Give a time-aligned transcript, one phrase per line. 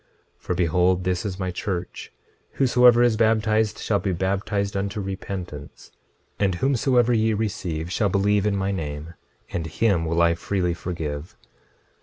[0.39, 2.11] 26:22 For behold, this is my church;
[2.53, 5.91] whosoever is baptized shall be baptized unto repentance.
[6.39, 9.13] And whomsoever ye receive shall believe in my name;
[9.53, 11.35] and him will I freely forgive.